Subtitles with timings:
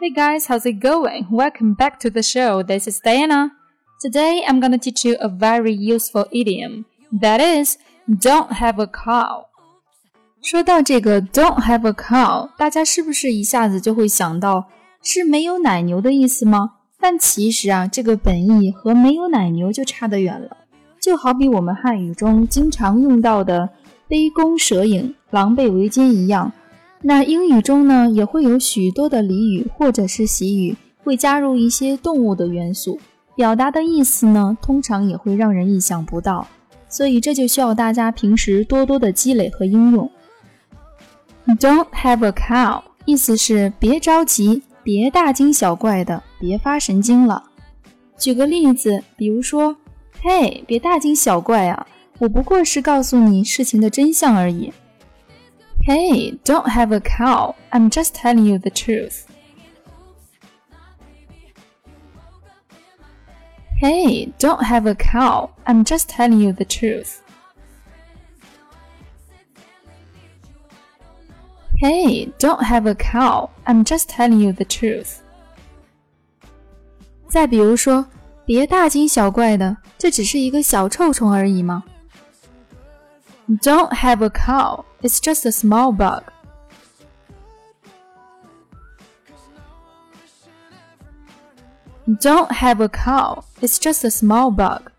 [0.00, 1.26] Hey guys, how's it going?
[1.30, 2.62] Welcome back to the show.
[2.62, 3.52] This is Diana.
[4.00, 6.86] Today I'm going to teach you a very useful idiom.
[7.12, 7.76] That is,
[8.08, 9.46] don't have a cow.
[10.40, 14.68] 说到这个 "don't have a cow"，大家是不是一下子就会想到
[15.02, 16.76] 是没有奶牛的意思吗？
[16.98, 20.56] 但其实啊，这个本意和没有奶牛就差得远了。
[20.98, 23.68] 就好比我们汉语中经常用到的“
[24.07, 26.51] 杯弓蛇影”“狼狈为奸”一样，
[27.01, 32.99] 那英语中呢也会有许多的俚语或者是习语会加入一些动物的元素，
[33.35, 36.47] 表达的意思呢通常也会让人意想不到。
[36.87, 40.09] 所以这就需要大家平时多多的积累和应用。
[41.59, 47.43] Don't have a cow，意思是别着急，别大惊小怪的，别发神经了。
[48.17, 49.75] 举个例子，比如说，
[50.21, 51.85] 嘿，别大惊小怪啊，
[52.18, 54.72] 我不过是告诉你事情的真相而已。
[55.86, 57.54] Hey, don't have a cow.
[57.70, 59.22] I'm just telling you the truth.
[63.80, 65.50] Hey, don't have a cow.
[65.64, 67.20] I'm just telling you the truth.
[71.80, 73.48] Hey, don't have a cow.
[73.64, 75.20] I'm just telling you the truth.
[77.26, 78.06] 再比如说，
[78.44, 81.82] 别大惊小怪的，这只是一个小臭虫而已嘛。
[83.62, 84.84] Don't have a cow.
[85.02, 86.22] It's just a small bug.
[92.20, 93.44] Don't have a cow.
[93.60, 94.90] It's just a small bug.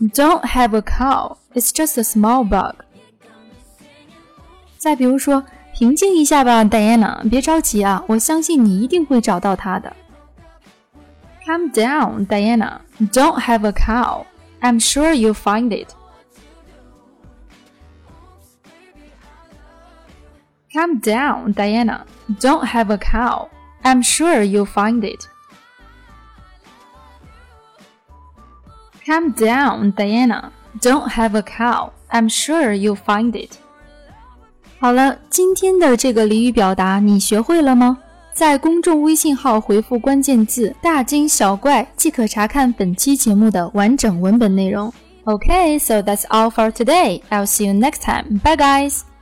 [0.00, 1.36] Don't have a cow.
[1.54, 2.74] It's just a small bug.
[4.78, 5.44] 再比如说，
[5.74, 9.94] 平静一下吧，Diana，别着急啊，我相信你一定会找到它的。
[11.44, 12.82] Calm down, Diana.
[13.12, 14.26] Don't have a cow.
[14.62, 15.94] I'm sure you'll find it.
[20.72, 22.06] Calm down, Diana.
[22.38, 23.48] Don't have a cow.
[23.82, 25.28] I'm sure you'll find it.
[29.04, 30.52] Calm down, Diana.
[30.80, 31.92] Don't have a cow.
[32.10, 33.58] I'm sure you'll find it.
[34.78, 37.98] 好了，今天的这个俚语表达你学会了吗？
[38.35, 44.93] 在公众微信号回复关键字“大惊小怪”即可查看本期节目的完整文本内容。
[45.23, 47.21] Okay, so that's all for today.
[47.29, 48.41] I'll see you next time.
[48.43, 49.14] Bye, guys.